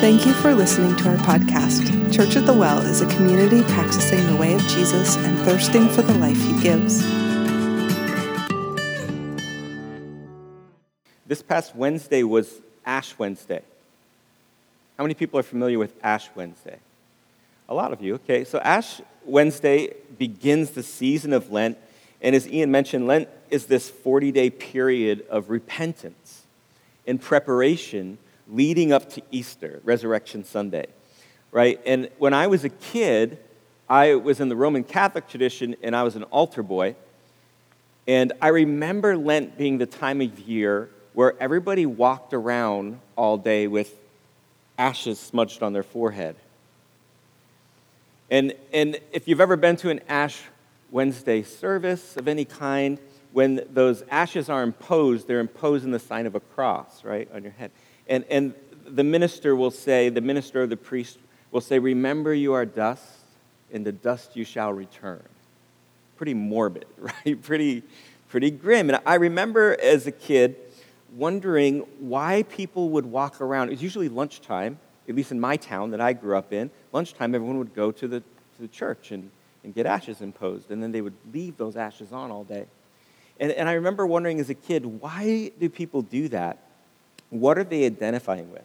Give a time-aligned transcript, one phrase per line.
[0.00, 2.14] Thank you for listening to our podcast.
[2.14, 6.02] Church at the Well is a community practicing the way of Jesus and thirsting for
[6.02, 7.02] the life he gives.
[11.26, 13.60] This past Wednesday was Ash Wednesday.
[14.96, 16.78] How many people are familiar with Ash Wednesday?
[17.68, 18.14] A lot of you.
[18.14, 21.76] Okay, so Ash Wednesday begins the season of Lent,
[22.22, 26.44] and as Ian mentioned, Lent is this 40 day period of repentance
[27.04, 28.18] in preparation
[28.48, 30.86] leading up to Easter, Resurrection Sunday,
[31.52, 31.80] right?
[31.86, 33.38] And when I was a kid,
[33.88, 36.96] I was in the Roman Catholic tradition and I was an altar boy.
[38.06, 43.66] And I remember Lent being the time of year where everybody walked around all day
[43.66, 43.94] with
[44.78, 46.36] ashes smudged on their forehead.
[48.30, 50.40] And, and if you've ever been to an Ash
[50.90, 52.98] Wednesday service of any kind,
[53.32, 57.42] when those ashes are imposed, they're imposed in the sign of a cross, right, on
[57.42, 57.70] your head.
[58.08, 58.54] And, and
[58.86, 61.18] the minister will say, the minister or the priest
[61.50, 63.04] will say, Remember you are dust,
[63.72, 65.22] and to dust you shall return.
[66.16, 67.40] Pretty morbid, right?
[67.42, 67.82] Pretty,
[68.28, 68.90] pretty grim.
[68.90, 70.56] And I remember as a kid
[71.14, 73.68] wondering why people would walk around.
[73.68, 76.70] It was usually lunchtime, at least in my town that I grew up in.
[76.92, 79.30] Lunchtime, everyone would go to the, to the church and,
[79.64, 82.66] and get ashes imposed, and then they would leave those ashes on all day.
[83.40, 86.58] And, and I remember wondering as a kid, why do people do that?
[87.30, 88.64] What are they identifying with?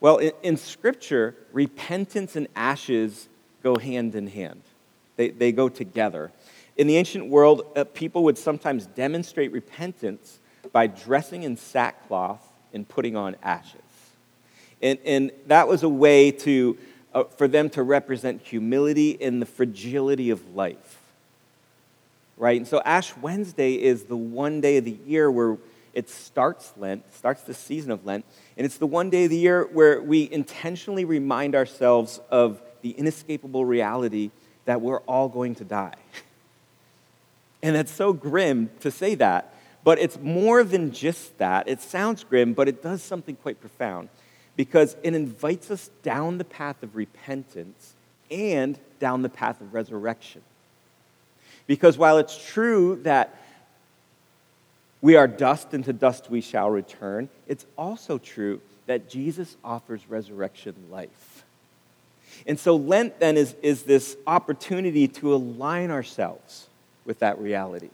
[0.00, 3.28] Well, in, in Scripture, repentance and ashes
[3.62, 4.62] go hand in hand,
[5.16, 6.30] they, they go together.
[6.76, 10.38] In the ancient world, uh, people would sometimes demonstrate repentance
[10.72, 13.80] by dressing in sackcloth and putting on ashes.
[14.82, 16.76] And, and that was a way to,
[17.14, 21.00] uh, for them to represent humility and the fragility of life.
[22.36, 22.58] Right?
[22.58, 25.56] And so Ash Wednesday is the one day of the year where
[25.96, 28.26] it starts Lent, starts the season of Lent,
[28.58, 32.90] and it's the one day of the year where we intentionally remind ourselves of the
[32.90, 34.30] inescapable reality
[34.66, 35.94] that we're all going to die.
[37.62, 39.52] And that's so grim to say that,
[39.82, 41.66] but it's more than just that.
[41.66, 44.08] It sounds grim, but it does something quite profound
[44.56, 47.94] because it invites us down the path of repentance
[48.30, 50.42] and down the path of resurrection.
[51.66, 53.34] Because while it's true that
[55.00, 57.28] we are dust, and to dust we shall return.
[57.46, 61.44] It's also true that Jesus offers resurrection life.
[62.46, 66.66] And so Lent then is, is this opportunity to align ourselves
[67.04, 67.90] with that reality.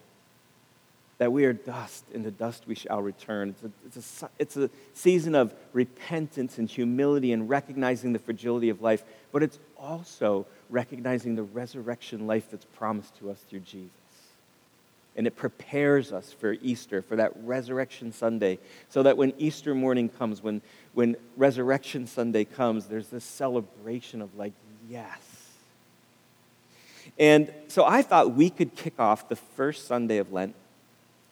[1.19, 3.51] That we are dust, and to dust we shall return.
[3.51, 8.69] It's a, it's, a, it's a season of repentance and humility and recognizing the fragility
[8.71, 14.02] of life, but it's also recognizing the resurrection life that's promised to us through Jesus.
[15.15, 18.59] And it prepares us for Easter, for that Resurrection Sunday,
[18.89, 20.63] so that when Easter morning comes, when,
[20.95, 24.55] when Resurrection Sunday comes, there's this celebration of, like,
[24.89, 25.19] yes.
[27.19, 30.55] And so I thought we could kick off the first Sunday of Lent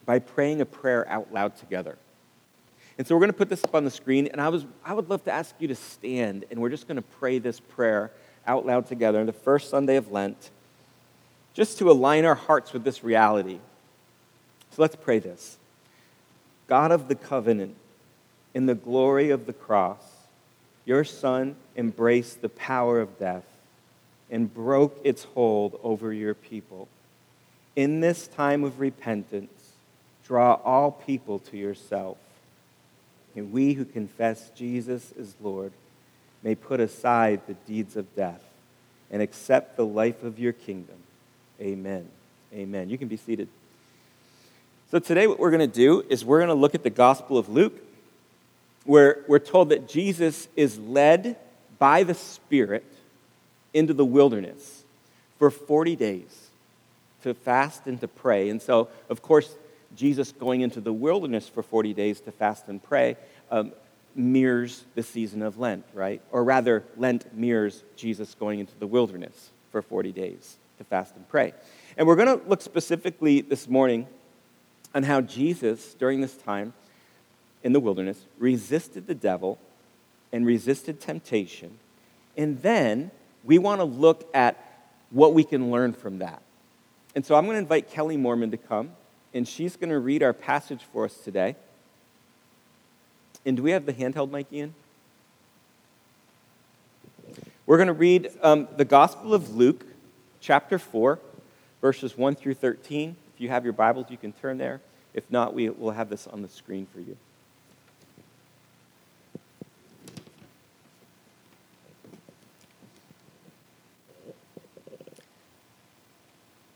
[0.04, 1.96] by praying a prayer out loud together.
[2.98, 4.92] And so we're going to put this up on the screen, and I, was, I
[4.92, 8.10] would love to ask you to stand, and we're just going to pray this prayer
[8.46, 10.50] out loud together on the first Sunday of Lent,
[11.54, 13.58] just to align our hearts with this reality
[14.80, 15.58] let's pray this
[16.66, 17.76] God of the covenant,
[18.54, 20.02] in the glory of the cross,
[20.84, 23.44] your Son embraced the power of death
[24.30, 26.88] and broke its hold over your people.
[27.76, 29.72] In this time of repentance,
[30.26, 32.16] draw all people to yourself.
[33.36, 35.72] And we who confess Jesus is Lord
[36.42, 38.42] may put aside the deeds of death
[39.10, 40.96] and accept the life of your kingdom.
[41.60, 42.08] Amen.
[42.52, 42.90] Amen.
[42.90, 43.48] You can be seated.
[44.90, 47.38] So, today, what we're going to do is we're going to look at the Gospel
[47.38, 47.80] of Luke,
[48.82, 51.36] where we're told that Jesus is led
[51.78, 52.84] by the Spirit
[53.72, 54.82] into the wilderness
[55.38, 56.48] for 40 days
[57.22, 58.48] to fast and to pray.
[58.48, 59.54] And so, of course,
[59.94, 63.16] Jesus going into the wilderness for 40 days to fast and pray
[63.52, 63.70] um,
[64.16, 66.20] mirrors the season of Lent, right?
[66.32, 71.28] Or rather, Lent mirrors Jesus going into the wilderness for 40 days to fast and
[71.28, 71.54] pray.
[71.96, 74.08] And we're going to look specifically this morning
[74.94, 76.72] on how Jesus, during this time
[77.62, 79.58] in the wilderness, resisted the devil
[80.32, 81.78] and resisted temptation.
[82.36, 83.10] And then
[83.44, 84.56] we want to look at
[85.10, 86.42] what we can learn from that.
[87.14, 88.92] And so I'm going to invite Kelly Mormon to come,
[89.34, 91.56] and she's going to read our passage for us today.
[93.44, 94.74] And do we have the handheld mic, Ian?
[97.66, 99.84] We're going to read um, the Gospel of Luke,
[100.40, 101.18] chapter 4,
[101.80, 103.16] verses 1 through 13.
[103.40, 104.82] If you have your Bibles, you can turn there.
[105.14, 107.16] If not, we will have this on the screen for you.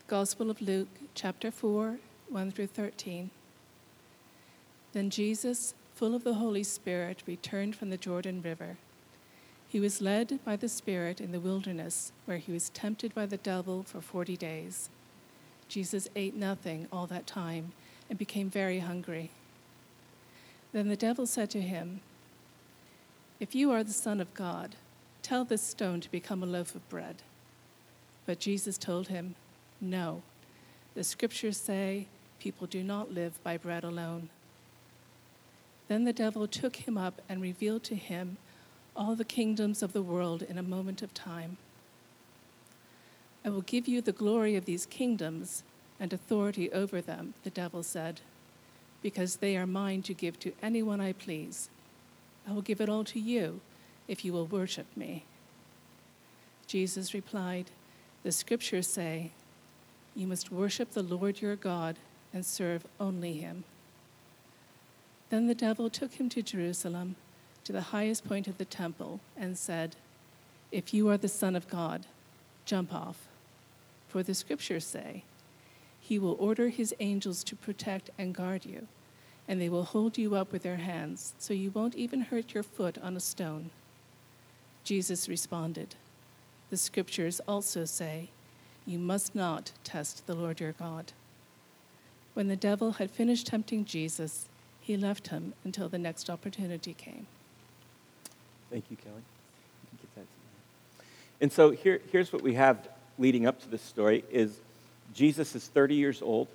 [0.07, 3.29] Gospel of Luke, chapter 4, 1 through 13.
[4.93, 8.77] Then Jesus, full of the Holy Spirit, returned from the Jordan River.
[9.67, 13.37] He was led by the Spirit in the wilderness, where he was tempted by the
[13.37, 14.89] devil for forty days.
[15.75, 17.73] Jesus ate nothing all that time
[18.09, 19.29] and became very hungry.
[20.71, 21.99] Then the devil said to him,
[23.41, 24.77] If you are the Son of God,
[25.21, 27.23] tell this stone to become a loaf of bread.
[28.25, 29.35] But Jesus told him,
[29.81, 30.21] no.
[30.93, 32.07] The scriptures say
[32.39, 34.29] people do not live by bread alone.
[35.89, 38.37] Then the devil took him up and revealed to him
[38.95, 41.57] all the kingdoms of the world in a moment of time.
[43.45, 45.63] I will give you the glory of these kingdoms
[45.99, 48.21] and authority over them, the devil said,
[49.03, 51.69] because they are mine to give to anyone I please.
[52.47, 53.61] I will give it all to you
[54.07, 55.25] if you will worship me.
[56.65, 57.69] Jesus replied,
[58.23, 59.31] The scriptures say,
[60.15, 61.97] you must worship the Lord your God
[62.33, 63.65] and serve only him.
[65.29, 67.15] Then the devil took him to Jerusalem,
[67.65, 69.97] to the highest point of the temple, and said,
[70.71, 72.05] If you are the Son of God,
[72.65, 73.24] jump off.
[74.07, 75.23] For the scriptures say,
[75.99, 78.87] He will order his angels to protect and guard you,
[79.47, 82.63] and they will hold you up with their hands, so you won't even hurt your
[82.63, 83.71] foot on a stone.
[84.83, 85.95] Jesus responded,
[86.69, 88.29] The scriptures also say,
[88.85, 91.11] you must not test the Lord your God.
[92.35, 94.47] When the devil had finished tempting Jesus,
[94.79, 97.25] he left him until the next opportunity came.
[98.69, 99.23] Thank you, Kelly.
[100.17, 100.23] You
[101.41, 102.87] and so here, here's what we have
[103.17, 104.55] leading up to this story is
[105.13, 106.47] Jesus is 30 years old,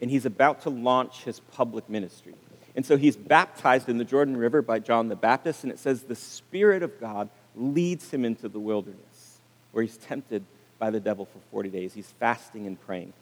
[0.00, 2.34] and he's about to launch his public ministry.
[2.74, 6.02] And so he's baptized in the Jordan River by John the Baptist, and it says
[6.02, 9.38] the Spirit of God leads him into the wilderness,
[9.72, 10.44] where he's tempted
[10.78, 11.94] by the devil for 40 days.
[11.94, 13.14] He's fasting and praying.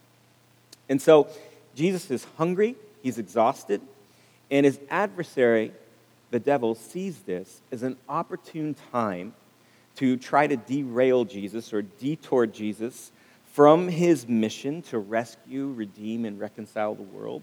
[0.88, 1.28] And so
[1.74, 3.80] Jesus is hungry, he's exhausted,
[4.50, 5.72] and his adversary,
[6.30, 9.34] the devil, sees this as an opportune time
[9.96, 13.12] to try to derail Jesus or detour Jesus
[13.52, 17.42] from his mission to rescue, redeem, and reconcile the world.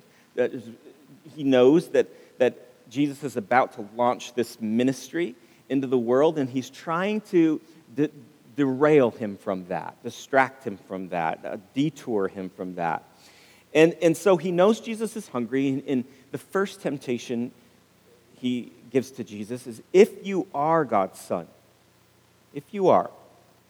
[1.35, 2.07] He knows that,
[2.37, 2.57] that
[2.89, 5.35] Jesus is about to launch this ministry
[5.69, 7.61] into the world, and he's trying to
[8.57, 13.03] derail him from that, distract him from that, uh, detour him from that.
[13.73, 17.51] And, and so he knows Jesus is hungry, and the first temptation
[18.35, 21.47] he gives to Jesus is if you are God's son,
[22.53, 23.09] if you are,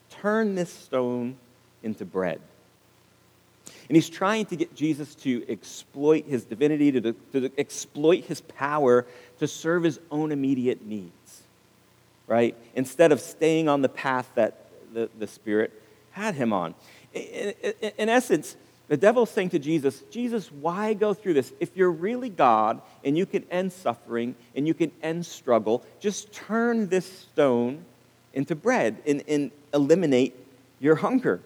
[0.09, 1.37] turn this stone
[1.83, 2.39] into bread.
[3.87, 9.05] And he's trying to get Jesus to exploit his divinity, to, to exploit his power
[9.39, 11.43] to serve his own immediate needs,
[12.27, 12.55] right?
[12.75, 15.71] Instead of staying on the path that the, the Spirit
[16.11, 16.75] had him on.
[17.13, 18.55] In, in, in essence,
[18.87, 21.53] the devil's saying to Jesus, Jesus, why go through this?
[21.59, 26.31] If you're really God and you can end suffering and you can end struggle, just
[26.33, 27.85] turn this stone
[28.33, 30.35] into bread and, and eliminate
[30.79, 31.41] your hunger.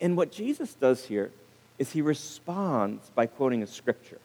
[0.00, 1.30] And what Jesus does here
[1.78, 4.18] is he responds by quoting a scripture.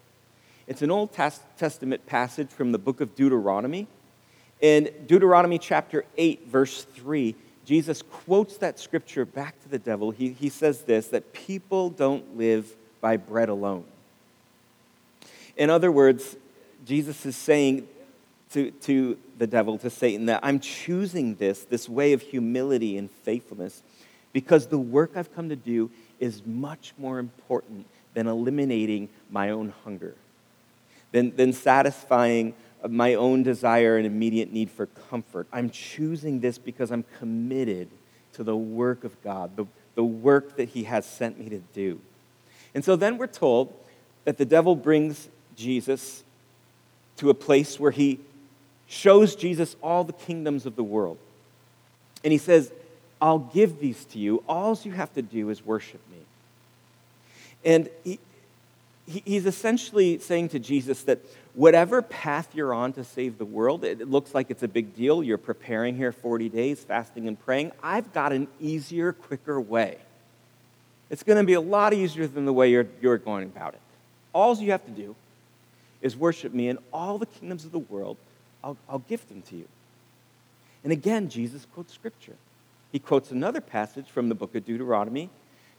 [0.68, 3.88] It's an Old Testament passage from the book of Deuteronomy.
[4.60, 10.12] In Deuteronomy chapter 8, verse 3, Jesus quotes that scripture back to the devil.
[10.12, 13.86] He, he says this that people don't live by bread alone.
[15.56, 16.36] In other words,
[16.86, 17.88] Jesus is saying
[18.54, 23.10] to, to the devil, to Satan, that I'm choosing this, this way of humility and
[23.12, 23.82] faithfulness,
[24.34, 25.90] because the work I've come to do
[26.20, 30.16] is much more important than eliminating my own hunger,
[31.12, 32.54] than, than satisfying
[32.88, 35.48] my own desire and immediate need for comfort.
[35.52, 37.90] I'm choosing this because I'm committed
[38.34, 42.00] to the work of God, the, the work that He has sent me to do.
[42.74, 43.74] And so then we're told
[44.26, 46.24] that the devil brings Jesus
[47.18, 48.20] to a place where he
[48.88, 51.18] shows Jesus all the kingdoms of the world.
[52.24, 52.72] And he says,
[53.22, 54.44] I'll give these to you.
[54.48, 56.18] All you have to do is worship me.
[57.66, 58.20] And he,
[59.06, 61.20] he's essentially saying to Jesus that
[61.54, 65.24] whatever path you're on to save the world, it looks like it's a big deal.
[65.24, 67.72] You're preparing here 40 days, fasting and praying.
[67.82, 69.98] I've got an easier, quicker way.
[71.10, 73.82] It's going to be a lot easier than the way you're, you're going about it.
[74.34, 75.16] All you have to do
[76.02, 78.18] is worship me, and all the kingdoms of the world,
[78.68, 79.66] I'll, I'll give them to you.
[80.84, 82.36] And again, Jesus quotes scripture.
[82.92, 85.30] He quotes another passage from the book of Deuteronomy,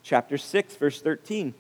[0.03, 1.53] chapter 6, verse 13.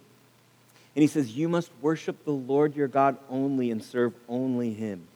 [0.96, 5.06] And he says, You must worship the Lord your God only and serve only him.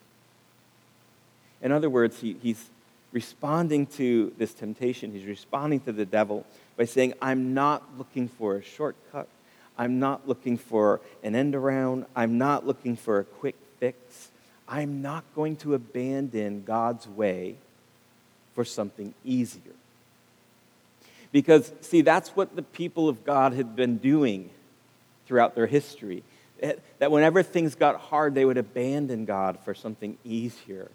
[1.62, 2.68] In other words, he, he's
[3.10, 5.12] responding to this temptation.
[5.12, 6.44] He's responding to the devil
[6.76, 9.28] by saying, I'm not looking for a shortcut.
[9.78, 12.04] I'm not looking for an end around.
[12.14, 14.28] I'm not looking for a quick fix.
[14.72, 17.56] I'm not going to abandon God's way
[18.54, 19.74] for something easier.
[21.30, 24.48] Because, see, that's what the people of God had been doing
[25.26, 26.22] throughout their history.
[27.00, 30.90] That whenever things got hard, they would abandon God for something easier.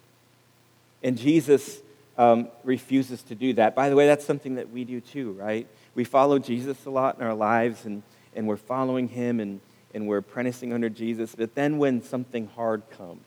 [1.04, 1.80] And Jesus
[2.18, 3.76] um, refuses to do that.
[3.76, 5.68] By the way, that's something that we do too, right?
[5.94, 8.02] We follow Jesus a lot in our lives, and,
[8.36, 9.62] and we're following him, and,
[9.94, 11.36] and we're apprenticing under Jesus.
[11.36, 13.22] But then when something hard comes,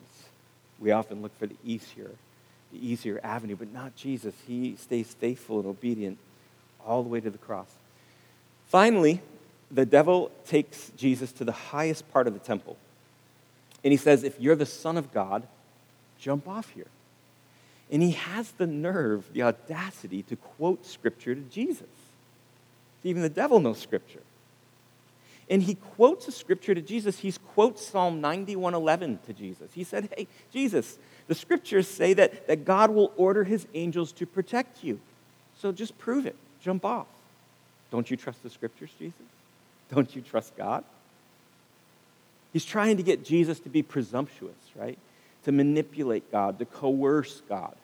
[0.80, 2.10] we often look for the easier,
[2.72, 4.34] the easier avenue, but not Jesus.
[4.46, 6.18] He stays faithful and obedient
[6.84, 7.68] all the way to the cross.
[8.68, 9.20] Finally,
[9.70, 12.76] the devil takes Jesus to the highest part of the temple.
[13.84, 15.46] And he says, If you're the Son of God,
[16.18, 16.86] jump off here.
[17.90, 21.88] And he has the nerve, the audacity to quote Scripture to Jesus.
[23.02, 24.22] Even the devil knows Scripture.
[25.50, 27.18] And he quotes a scripture to Jesus.
[27.18, 29.72] He quotes Psalm 91:11 to Jesus.
[29.74, 34.26] He said, Hey, Jesus, the scriptures say that, that God will order his angels to
[34.26, 35.00] protect you.
[35.58, 37.06] So just prove it jump off.
[37.90, 39.14] Don't you trust the scriptures, Jesus?
[39.92, 40.84] Don't you trust God?
[42.52, 44.98] He's trying to get Jesus to be presumptuous, right?
[45.44, 47.74] To manipulate God, to coerce God.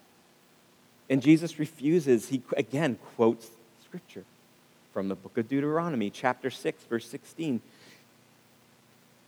[1.08, 2.28] And Jesus refuses.
[2.28, 3.49] He again quotes
[3.85, 4.25] scripture
[4.96, 7.60] from the book of Deuteronomy, chapter 6, verse 16.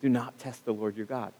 [0.01, 1.31] Do not test the Lord your God.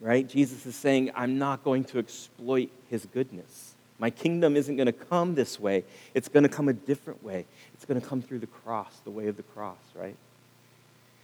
[0.00, 0.28] Right?
[0.28, 3.74] Jesus is saying, I'm not going to exploit his goodness.
[4.00, 5.84] My kingdom isn't going to come this way.
[6.14, 7.44] It's going to come a different way.
[7.74, 10.16] It's going to come through the cross, the way of the cross, right?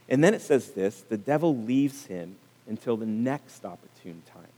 [0.07, 4.53] And then it says this the devil leaves him until the next opportune time.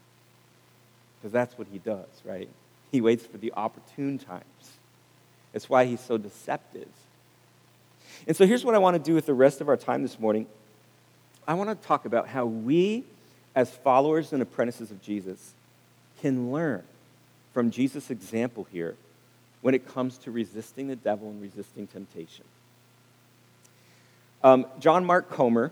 [1.17, 2.49] Because that's what he does, right?
[2.91, 4.43] He waits for the opportune times.
[5.53, 6.89] That's why he's so deceptive.
[8.27, 10.19] And so here's what I want to do with the rest of our time this
[10.19, 10.47] morning.
[11.47, 13.03] I want to talk about how we,
[13.55, 15.53] as followers and apprentices of Jesus,
[16.21, 16.83] can learn
[17.53, 18.95] from Jesus' example here
[19.61, 22.45] when it comes to resisting the devil and resisting temptation.
[24.43, 25.71] Um, John Mark Comer,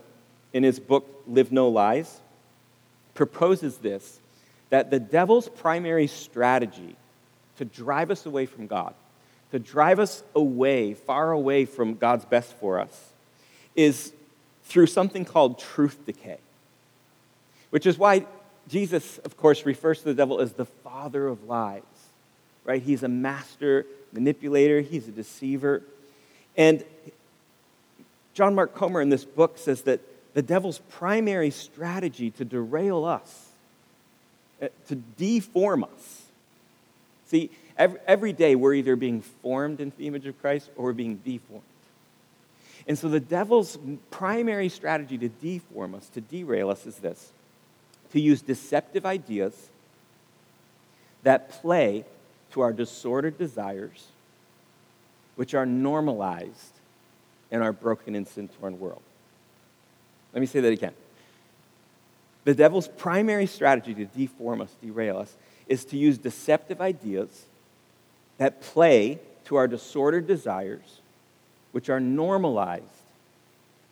[0.52, 2.20] in his book Live No Lies,
[3.14, 4.18] proposes this
[4.70, 6.96] that the devil's primary strategy
[7.58, 8.94] to drive us away from God,
[9.54, 13.12] to drive us away, far away from God's best for us,
[13.76, 14.12] is
[14.64, 16.38] through something called truth decay.
[17.70, 18.26] Which is why
[18.66, 21.82] Jesus, of course, refers to the devil as the father of lies,
[22.64, 22.82] right?
[22.82, 25.84] He's a master manipulator, he's a deceiver.
[26.56, 26.84] And
[28.32, 30.00] John Mark Comer in this book says that
[30.34, 33.50] the devil's primary strategy to derail us,
[34.60, 36.23] eh, to deform us.
[37.76, 41.16] Every, every day we're either being formed into the image of Christ or we're being
[41.16, 41.62] deformed.
[42.86, 43.78] And so the devil's
[44.10, 47.32] primary strategy to deform us, to derail us, is this
[48.12, 49.70] to use deceptive ideas
[51.24, 52.04] that play
[52.52, 54.06] to our disordered desires,
[55.34, 56.74] which are normalized
[57.50, 59.02] in our broken and sin torn world.
[60.32, 60.92] Let me say that again.
[62.44, 65.34] The devil's primary strategy to deform us, derail us,
[65.68, 67.46] is to use deceptive ideas
[68.38, 71.00] that play to our disordered desires,
[71.72, 72.84] which are normalized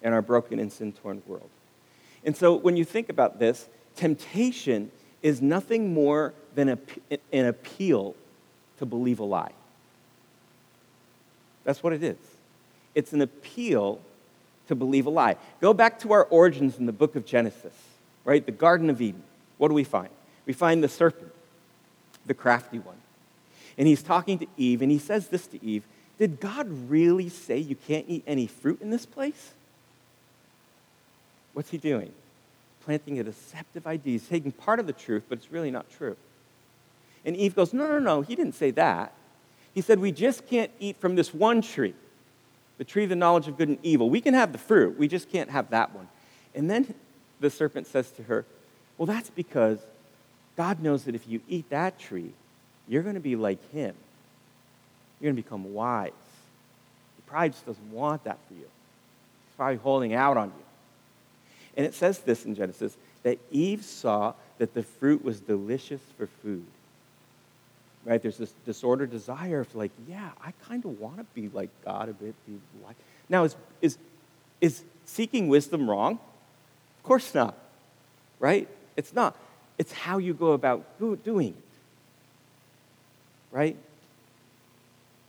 [0.02, 1.48] in our broken and sin torn world.
[2.24, 4.90] And so when you think about this, temptation
[5.22, 6.78] is nothing more than a,
[7.32, 8.14] an appeal
[8.78, 9.52] to believe a lie.
[11.64, 12.16] That's what it is.
[12.94, 14.00] It's an appeal
[14.68, 15.36] to believe a lie.
[15.60, 17.74] Go back to our origins in the book of Genesis,
[18.24, 18.44] right?
[18.44, 19.22] The Garden of Eden.
[19.58, 20.10] What do we find?
[20.46, 21.32] We find the serpent,
[22.26, 22.96] the crafty one.
[23.78, 25.84] And he's talking to Eve, and he says this to Eve
[26.18, 29.52] Did God really say you can't eat any fruit in this place?
[31.52, 32.12] What's he doing?
[32.84, 34.12] planting a deceptive idea.
[34.12, 36.16] He's taking part of the truth, but it's really not true.
[37.24, 39.12] And Eve goes, No, no, no, he didn't say that.
[39.74, 41.94] He said, We just can't eat from this one tree,
[42.78, 44.10] the tree of the knowledge of good and evil.
[44.10, 46.08] We can have the fruit, we just can't have that one.
[46.54, 46.94] And then
[47.40, 48.44] the serpent says to her,
[48.98, 49.78] Well, that's because
[50.56, 52.32] God knows that if you eat that tree,
[52.88, 53.94] you're going to be like him.
[55.20, 56.10] You're going to become wise.
[57.16, 58.60] The Pride just doesn't want that for you.
[58.60, 60.64] It's probably holding out on you.
[61.76, 66.26] And it says this in Genesis that Eve saw that the fruit was delicious for
[66.26, 66.66] food.
[68.04, 68.20] Right?
[68.20, 72.08] There's this disordered desire of like, yeah, I kind of want to be like God
[72.08, 72.34] a bit.
[72.46, 72.96] Be like.
[73.28, 73.96] Now, is, is,
[74.60, 76.14] is seeking wisdom wrong?
[76.98, 77.56] Of course not.
[78.40, 78.68] Right?
[78.96, 79.36] It's not.
[79.78, 80.84] It's how you go about
[81.24, 81.54] doing it.
[83.50, 83.76] Right?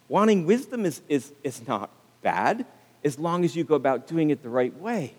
[0.08, 1.90] Wanting wisdom is, is, is not
[2.22, 2.66] bad.
[3.04, 5.14] as long as you go about doing it the right way.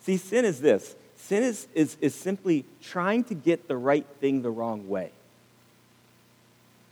[0.00, 4.42] See, sin is this sin is, is, is simply trying to get the right thing
[4.42, 5.10] the wrong way.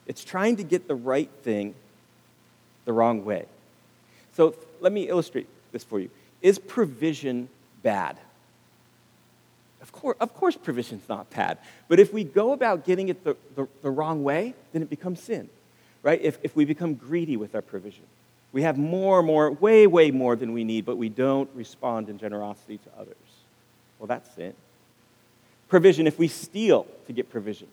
[0.06, 1.74] It's trying to get the right thing
[2.84, 3.46] the wrong way.
[4.36, 6.10] So let me illustrate this for you.
[6.42, 7.48] Is provision
[7.82, 8.18] bad?
[9.84, 11.58] Of course, of course provision's not bad.
[11.88, 15.20] But if we go about getting it the, the, the wrong way, then it becomes
[15.20, 15.50] sin,
[16.02, 16.18] right?
[16.22, 18.04] If, if we become greedy with our provision.
[18.54, 22.16] We have more, more, way, way more than we need, but we don't respond in
[22.16, 23.14] generosity to others.
[23.98, 24.54] Well, that's sin.
[25.68, 27.68] Provision, if we steal to get provision,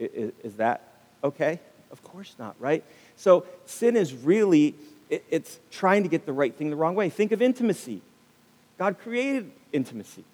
[0.00, 0.82] is, is that
[1.22, 1.60] okay?
[1.92, 2.82] Of course not, right?
[3.16, 4.74] So sin is really,
[5.10, 7.08] it's trying to get the right thing the wrong way.
[7.08, 8.00] Think of intimacy.
[8.78, 10.24] God created intimacy,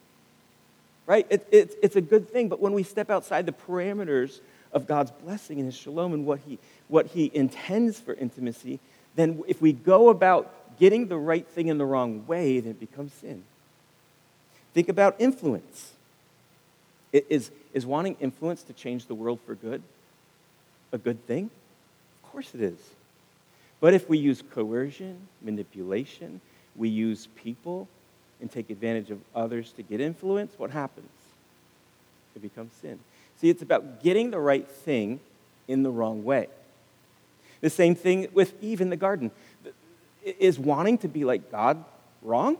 [1.06, 1.26] right?
[1.30, 4.40] It, it, it's a good thing, but when we step outside the parameters
[4.72, 6.58] of God's blessing and His shalom and what He,
[6.88, 8.80] what he intends for intimacy,
[9.16, 12.80] then if we go about getting the right thing in the wrong way, then it
[12.80, 13.44] becomes sin.
[14.72, 15.92] Think about influence.
[17.12, 19.82] Is, is wanting influence to change the world for good
[20.92, 21.50] a good thing?
[22.22, 22.78] Of course it is.
[23.80, 26.40] But if we use coercion, manipulation,
[26.76, 27.88] we use people
[28.40, 31.10] and take advantage of others to get influence, what happens?
[32.36, 32.98] It becomes sin.
[33.40, 35.20] See, it's about getting the right thing
[35.68, 36.48] in the wrong way.
[37.60, 39.30] The same thing with Eve in the garden.
[40.24, 41.84] Is wanting to be like God
[42.22, 42.56] wrong?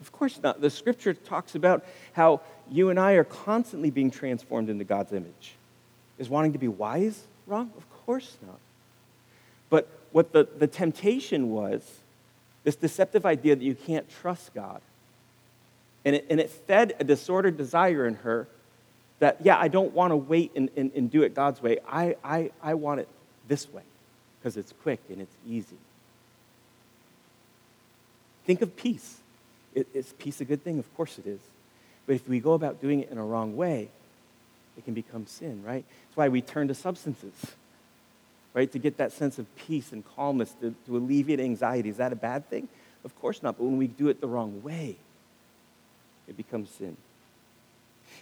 [0.00, 0.60] Of course not.
[0.60, 2.40] The scripture talks about how
[2.70, 5.54] you and I are constantly being transformed into God's image.
[6.18, 7.70] Is wanting to be wise wrong?
[7.76, 8.58] Of course not.
[9.70, 11.82] But what the, the temptation was,
[12.66, 14.80] this deceptive idea that you can't trust God.
[16.04, 18.48] And it, and it fed a disordered desire in her
[19.20, 21.78] that, yeah, I don't want to wait and, and, and do it God's way.
[21.88, 23.08] I, I, I want it
[23.46, 23.84] this way
[24.40, 25.76] because it's quick and it's easy.
[28.46, 29.18] Think of peace.
[29.94, 30.80] Is peace a good thing?
[30.80, 31.40] Of course it is.
[32.04, 33.90] But if we go about doing it in a wrong way,
[34.76, 35.84] it can become sin, right?
[36.08, 37.32] That's why we turn to substances,
[38.56, 38.72] right?
[38.72, 41.90] To get that sense of peace and calmness, to, to alleviate anxiety.
[41.90, 42.68] Is that a bad thing?
[43.04, 43.58] Of course not.
[43.58, 44.96] But when we do it the wrong way,
[46.26, 46.96] it becomes sin.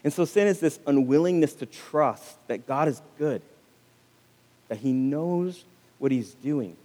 [0.03, 3.43] And so sin is this unwillingness to trust that God is good,
[4.69, 5.65] that he knows
[6.01, 6.77] what he's doing.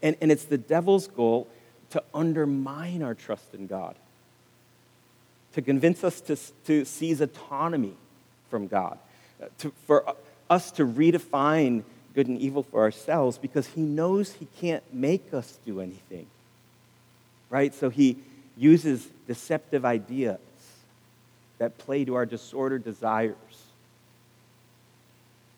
[0.00, 1.48] And, and it's the devil's goal
[1.90, 3.96] to undermine our trust in God,
[5.54, 7.94] to convince us to, to seize autonomy
[8.48, 8.96] from God,
[9.58, 10.14] to, for
[10.48, 11.82] us to redefine
[12.14, 16.26] good and evil for ourselves because he knows he can't make us do anything.
[17.50, 17.74] Right?
[17.74, 18.16] So he
[18.56, 20.38] uses deceptive ideas
[21.58, 23.36] that play to our disordered desires,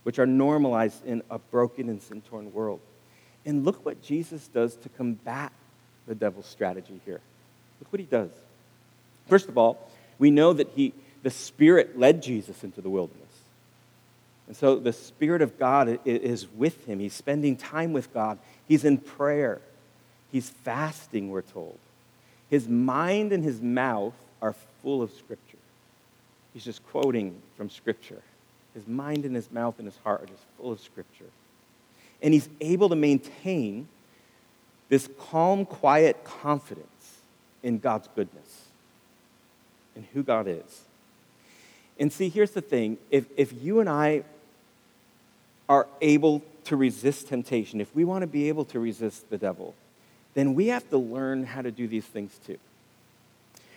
[0.02, 2.80] which are normalized in a broken and sin torn world.
[3.46, 5.52] And look what Jesus does to combat
[6.06, 7.20] the devil's strategy here.
[7.80, 8.30] Look what he does.
[9.28, 13.23] First of all, we know that he, the Spirit led Jesus into the wilderness.
[14.46, 16.98] And so the Spirit of God is with him.
[16.98, 18.38] He's spending time with God.
[18.68, 19.60] He's in prayer.
[20.30, 21.78] He's fasting, we're told.
[22.50, 25.58] His mind and his mouth are full of Scripture.
[26.52, 28.22] He's just quoting from Scripture.
[28.74, 31.30] His mind and his mouth and his heart are just full of Scripture.
[32.20, 33.88] And he's able to maintain
[34.88, 37.20] this calm, quiet confidence
[37.62, 38.66] in God's goodness
[39.96, 40.82] and who God is.
[41.98, 44.24] And see, here's the thing if, if you and I
[45.68, 49.74] are able to resist temptation, if we want to be able to resist the devil,
[50.34, 52.58] then we have to learn how to do these things too.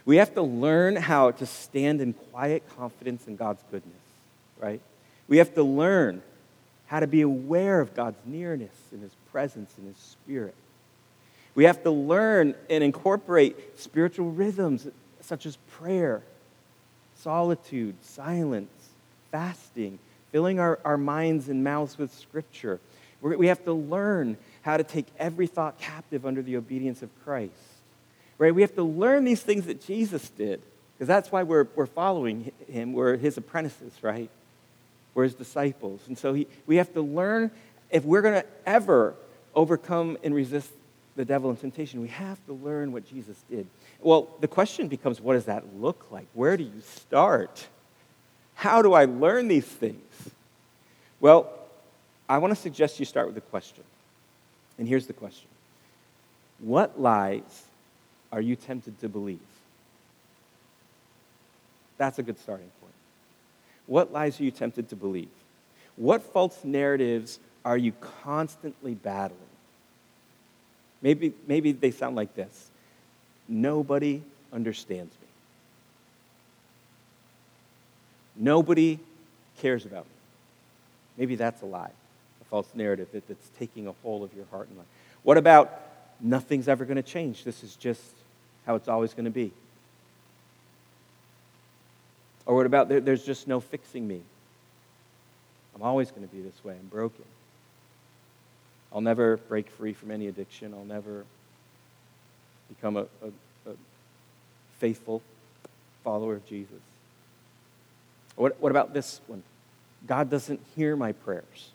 [0.06, 3.95] We have to learn how to stand in quiet confidence in God's goodness,
[4.60, 4.82] right?
[5.28, 6.21] We have to learn
[6.88, 10.56] how to be aware of God's nearness and His presence and His Spirit.
[11.56, 14.88] We have to learn and incorporate spiritual rhythms
[15.21, 16.21] such as prayer
[17.17, 18.71] solitude, silence,
[19.32, 20.00] fasting,
[20.38, 22.80] filling our, our minds and mouths with Scripture.
[23.21, 27.10] We're, we have to learn how to take every thought captive under the obedience of
[27.23, 27.56] Christ.
[28.38, 28.54] Right?
[28.54, 30.62] We have to learn these things that Jesus did,
[30.93, 32.93] because that's why we're, we're following him.
[32.93, 34.30] We're his apprentices, right?
[35.15, 36.02] We're his disciples.
[36.08, 37.50] And so he, we have to learn
[37.89, 39.15] if we're going to ever
[39.56, 40.69] overcome and resist
[41.15, 43.65] the devil and temptation, we have to learn what Jesus did.
[44.02, 46.28] Well, the question becomes what does that look like?
[46.36, 47.67] Where do you start?
[48.58, 50.02] How do I learn these things?
[51.20, 51.48] Well,
[52.28, 53.84] I want to suggest you start with a question.
[54.80, 55.48] And here's the question
[56.60, 57.65] What lies
[58.32, 59.39] are you tempted to believe?
[62.00, 62.93] That's a good starting point.
[63.86, 65.30] What lies are you tempted to believe?
[65.96, 67.91] What false narratives are you
[68.24, 69.39] constantly battling?
[71.04, 72.72] Maybe, maybe they sound like this
[73.48, 75.27] Nobody understands me.
[78.38, 79.00] Nobody
[79.60, 80.12] cares about me.
[81.17, 81.89] Maybe that's a lie,
[82.41, 84.88] a false narrative that, that's taking a hold of your heart and life.
[85.23, 85.82] What about
[86.21, 87.43] nothing's ever going to change?
[87.43, 88.02] This is just
[88.65, 89.52] how it's always going to be.
[92.45, 94.21] Or what about there, there's just no fixing me?
[95.76, 96.76] I'm always going to be this way.
[96.80, 97.26] I'm broken.
[98.93, 100.73] I'll never break free from any addiction.
[100.73, 101.26] I'll never
[102.69, 103.73] become a, a, a
[104.80, 105.21] faithful
[106.04, 106.80] follower of Jesus.
[108.38, 109.43] What, what about this one?
[110.06, 111.71] God doesn't hear my prayers,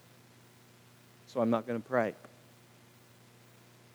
[1.27, 2.15] so I'm not going to pray.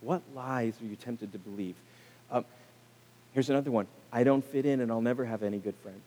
[0.02, 1.76] What lies are you tempted to believe?
[2.30, 2.46] Um,
[3.34, 6.04] here's another one I don't fit in and I'll never have any good friends.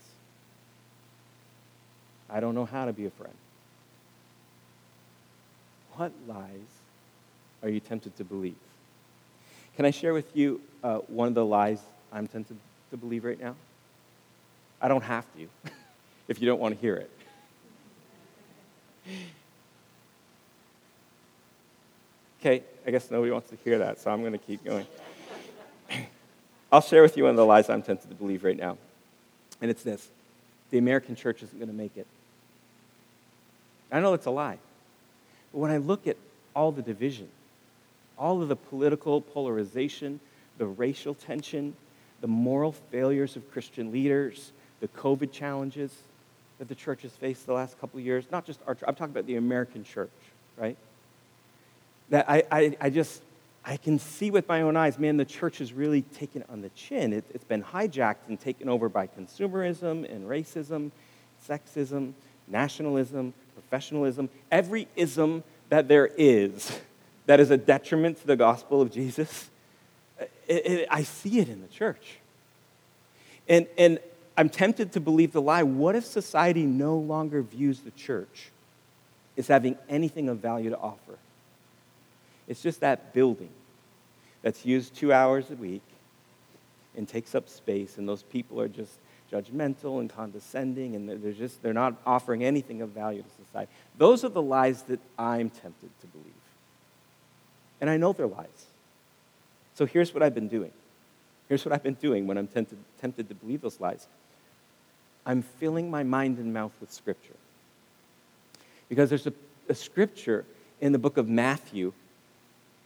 [2.29, 3.35] I don't know how to be a friend.
[5.95, 6.69] What lies
[7.63, 8.55] are you tempted to believe?
[9.77, 11.81] Can I share with you uh, one of the lies
[12.13, 12.57] I'm tempted
[12.91, 13.57] to believe right now?
[14.81, 15.71] I don't have to
[16.31, 17.11] if you don't want to hear it.
[22.41, 24.87] Okay, I guess nobody wants to hear that, so I'm going to keep going.
[26.73, 28.79] I'll share with you one of the lies I'm tempted to believe right now.
[29.61, 30.09] And it's this
[30.71, 32.07] the American church isn't going to make it.
[33.91, 34.59] I know it's a lie.
[35.53, 36.17] But when I look at
[36.55, 37.29] all the division,
[38.17, 40.21] all of the political polarization,
[40.59, 41.75] the racial tension,
[42.21, 45.93] the moral failures of Christian leaders, the COVID challenges
[46.61, 48.95] that the church has faced the last couple of years, not just our church, I'm
[48.95, 50.11] talking about the American church,
[50.59, 50.77] right?
[52.11, 53.23] That I, I, I just,
[53.65, 56.69] I can see with my own eyes, man, the church has really taken on the
[56.71, 57.15] chin.
[57.15, 60.91] It, it's been hijacked and taken over by consumerism and racism,
[61.49, 62.13] sexism,
[62.47, 66.79] nationalism, professionalism, every ism that there is
[67.25, 69.49] that is a detriment to the gospel of Jesus.
[70.47, 72.19] It, it, I see it in the church.
[73.49, 73.99] And, and
[74.41, 75.65] I'm tempted to believe the lie.
[75.65, 78.49] What if society no longer views the church
[79.37, 81.19] as having anything of value to offer?
[82.49, 83.51] It's just that building
[84.41, 85.83] that's used two hours a week
[86.97, 88.95] and takes up space, and those people are just
[89.31, 93.71] judgmental and condescending, and they're just they're not offering anything of value to society.
[93.99, 96.33] Those are the lies that I'm tempted to believe.
[97.79, 98.69] And I know they're lies.
[99.75, 100.73] So here's what I've been doing.
[101.51, 104.07] Here's what I've been doing when I'm tempted, tempted to believe those lies.
[105.27, 107.35] I'm filling my mind and mouth with Scripture.
[108.89, 109.33] Because there's a,
[109.69, 110.45] a Scripture
[110.81, 111.93] in the book of Matthew,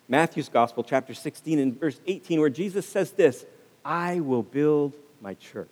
[0.09, 3.45] Matthew's Gospel, chapter 16 and verse 18, where Jesus says this
[3.85, 5.69] I will build my church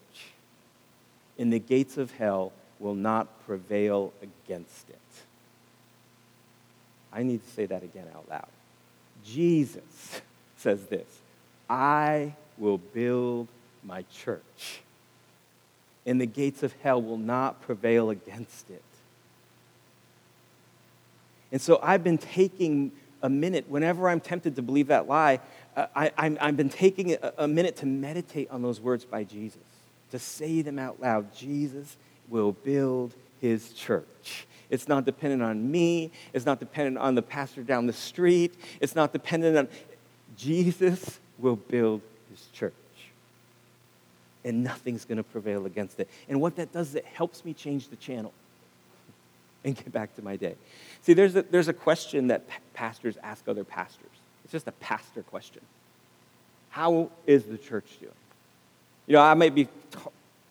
[1.38, 4.98] and the gates of hell will not prevail against it.
[7.12, 8.48] I need to say that again out loud.
[9.24, 10.20] Jesus
[10.56, 11.06] says this
[11.68, 13.48] I will build
[13.84, 14.82] my church,
[16.06, 18.82] and the gates of hell will not prevail against it.
[21.50, 25.38] And so I've been taking a minute, whenever I'm tempted to believe that lie,
[25.76, 26.10] uh, I,
[26.40, 29.60] have been taking a, a minute to meditate on those words by Jesus
[30.10, 31.34] to say them out loud.
[31.34, 31.96] Jesus
[32.28, 34.46] will build his church.
[34.70, 36.10] It's not dependent on me.
[36.32, 38.54] It's not dependent on the pastor down the street.
[38.80, 39.68] It's not dependent on.
[40.36, 42.72] Jesus will build his church.
[44.44, 46.08] And nothing's going to prevail against it.
[46.28, 48.32] And what that does is it helps me change the channel
[49.64, 50.56] and get back to my day.
[51.02, 54.06] See, there's a, there's a question that pastors ask other pastors.
[54.44, 55.62] It's just a pastor question.
[56.70, 58.12] How is the church doing?
[59.06, 59.68] You know, I might be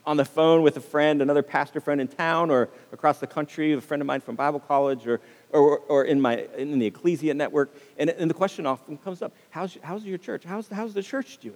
[0.05, 3.73] on the phone with a friend, another pastor friend in town or across the country,
[3.73, 7.33] a friend of mine from Bible college or, or, or in, my, in the Ecclesia
[7.33, 10.43] network, and, and the question often comes up how's, how's your church?
[10.43, 11.55] How's, how's the church doing?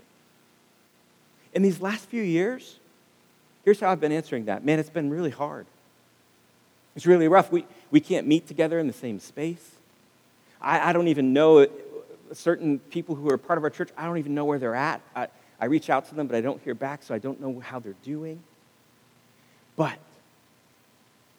[1.55, 2.77] In these last few years,
[3.63, 4.63] here's how I've been answering that.
[4.63, 5.65] Man, it's been really hard.
[6.95, 7.51] It's really rough.
[7.51, 9.71] We, we can't meet together in the same space.
[10.61, 11.65] I, I don't even know
[12.33, 15.01] certain people who are part of our church, I don't even know where they're at.
[15.15, 15.27] I,
[15.59, 17.79] I reach out to them, but I don't hear back, so I don't know how
[17.79, 18.41] they're doing.
[19.75, 19.97] But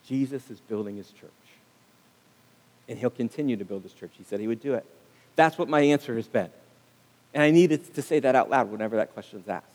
[0.06, 1.30] Jesus is building his church.
[2.88, 4.12] And he'll continue to build his church.
[4.16, 4.86] He said he would do it.
[5.34, 6.50] That's what my answer has been.
[7.34, 9.66] And I needed to say that out loud whenever that question is asked.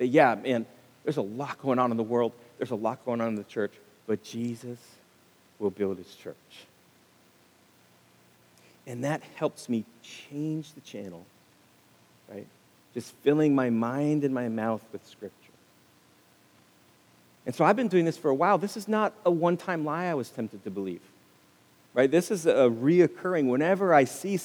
[0.00, 0.66] That, yeah, man,
[1.04, 3.44] there's a lot going on in the world, there's a lot going on in the
[3.44, 3.72] church,
[4.06, 4.78] but Jesus
[5.58, 6.34] will build his church.
[8.86, 11.24] And that helps me change the channel,
[12.28, 12.46] right?
[12.94, 15.36] just filling my mind and my mouth with Scripture.
[17.46, 18.58] And so I've been doing this for a while.
[18.58, 21.00] This is not a one time lie I was tempted to believe.
[21.94, 22.10] Right?
[22.10, 23.48] This is a reoccurring.
[23.48, 24.38] Whenever I see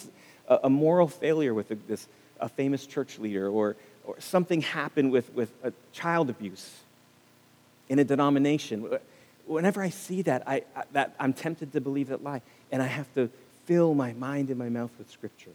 [0.48, 2.08] a, moral failure with this,
[2.40, 6.82] a famous church leader, or, or something happened with, with a child abuse
[7.90, 8.88] in a denomination.
[9.46, 12.42] Whenever I see that, I, I, that, I'm tempted to believe that lie.
[12.72, 13.30] And I have to
[13.66, 15.52] fill my mind and my mouth with Scripture.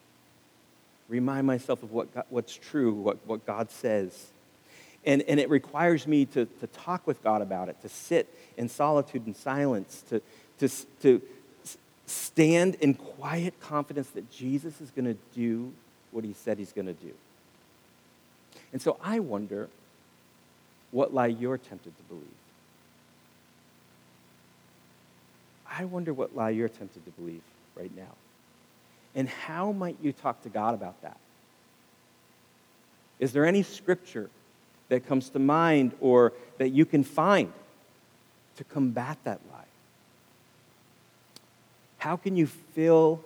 [1.09, 4.29] Remind myself of what God, what's true, what, what God says.
[5.05, 8.69] And, and it requires me to, to talk with God about it, to sit in
[8.69, 10.21] solitude and silence, to,
[10.59, 10.69] to,
[11.03, 11.23] to
[12.07, 15.73] stand in quiet confidence that Jesus is going to do
[16.11, 17.13] what he said he's going to do.
[18.73, 19.69] And so I wonder
[20.91, 22.25] what lie you're tempted to believe.
[25.69, 27.43] I wonder what lie you're tempted to believe
[27.77, 28.15] right now.
[29.15, 31.17] And how might you talk to God about that?
[33.19, 34.31] Is there any scripture
[34.89, 37.53] that comes to mind or that you can find
[38.57, 39.65] to combat that lie?
[41.99, 43.23] How can you fill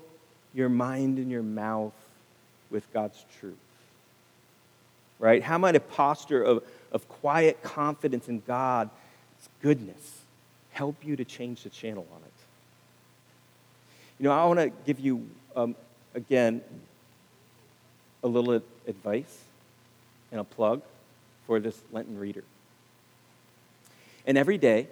[0.52, 1.94] your mind and your mouth
[2.70, 3.54] with God's truth?
[5.18, 5.42] Right?
[5.42, 8.90] How might a posture of, of quiet confidence in God's
[9.62, 10.20] goodness
[10.72, 12.33] help you to change the channel on it?
[14.18, 15.74] You know, I want to give you, um,
[16.14, 16.62] again,
[18.22, 19.42] a little advice
[20.31, 20.83] and a plug
[21.46, 22.44] for this Lenten reader.
[24.27, 24.88] And every day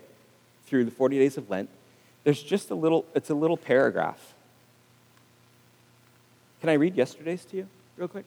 [0.66, 1.68] through the 40 days of Lent,
[2.24, 4.34] there's just a little, it's a little paragraph.
[6.60, 8.24] Can I read yesterday's to you real quick?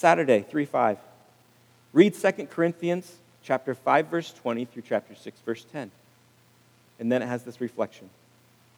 [0.00, 0.96] Saturday, 3 5.
[1.92, 5.90] Read 2 Corinthians chapter 5, verse 20 through chapter 6, verse 10.
[6.98, 8.08] And then it has this reflection.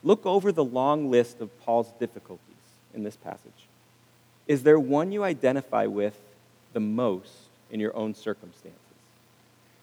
[0.02, 2.40] Look over the long list of Paul's difficulties
[2.92, 3.68] in this passage.
[4.48, 6.18] Is there one you identify with
[6.72, 7.30] the most
[7.70, 8.80] in your own circumstances?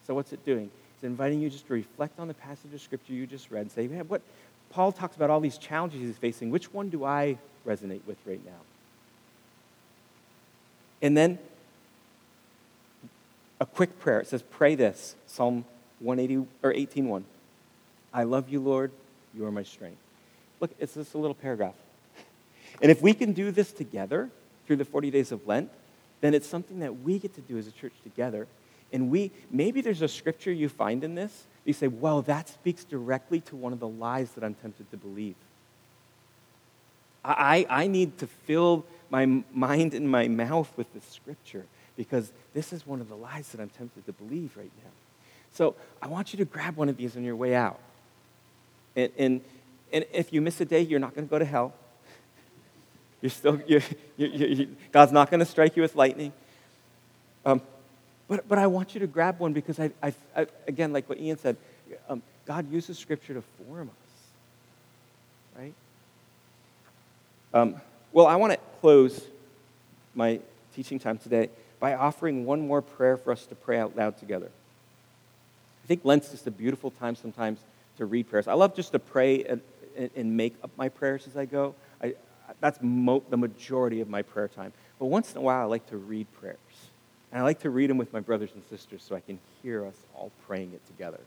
[0.06, 0.70] So, what's it doing?
[0.96, 3.72] It's inviting you just to reflect on the passage of Scripture you just read and
[3.72, 4.20] say, man, what?
[4.68, 6.50] Paul talks about all these challenges he's facing.
[6.50, 8.60] Which one do I resonate with right now?
[11.02, 11.38] And then
[13.60, 14.20] a quick prayer.
[14.20, 15.64] It says, pray this Psalm
[16.00, 17.22] 180 or 18:1.
[18.12, 18.90] I love you, Lord.
[19.34, 19.98] You are my strength.
[20.58, 21.74] Look, it's just a little paragraph.
[22.82, 24.30] And if we can do this together
[24.66, 25.70] through the 40 days of Lent,
[26.20, 28.46] then it's something that we get to do as a church together.
[28.92, 32.84] And we, maybe there's a scripture you find in this, you say, well, that speaks
[32.84, 35.34] directly to one of the lies that I'm tempted to believe.
[37.24, 42.72] I, I need to fill my mind and my mouth with the scripture because this
[42.72, 44.90] is one of the lies that I'm tempted to believe right now.
[45.52, 47.80] So I want you to grab one of these on your way out.
[48.96, 49.40] And, and
[49.92, 51.72] and if you miss a day, you're not going to go to hell.
[53.20, 53.82] You're still, you're,
[54.16, 56.32] you're, you're, God's not going to strike you with lightning.
[57.44, 57.60] Um,
[58.28, 61.18] but, but I want you to grab one because, I, I, I again, like what
[61.18, 61.56] Ian said,
[62.08, 65.74] um, God uses Scripture to form us, right?
[67.52, 67.80] Um,
[68.12, 69.24] well, I want to close
[70.14, 70.40] my
[70.74, 74.50] teaching time today by offering one more prayer for us to pray out loud together.
[75.84, 77.60] I think Lent's just a beautiful time sometimes
[77.96, 78.48] to read prayers.
[78.48, 79.60] I love just to pray and,
[80.16, 81.74] and, make up my prayers as I go.
[82.02, 82.14] I,
[82.60, 84.72] that's mo- the majority of my prayer time.
[84.98, 86.56] But once in a while, I like to read prayers.
[87.32, 89.84] And I like to read them with my brothers and sisters so I can hear
[89.86, 91.20] us all praying it together.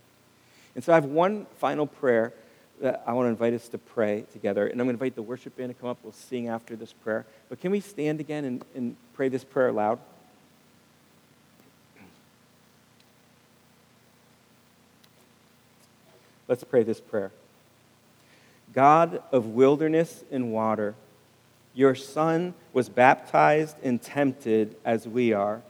[0.75, 2.33] And so I have one final prayer
[2.83, 4.67] I want to invite us to pray together.
[4.67, 5.97] And I'm going to invite the worship band to come up.
[6.03, 7.25] We'll sing after this prayer.
[7.49, 9.99] But can we stand again and, and pray this prayer aloud?
[16.47, 17.31] Let's pray this prayer.
[18.73, 20.95] God of wilderness and water,
[21.73, 25.61] your Son was baptized and tempted as we are.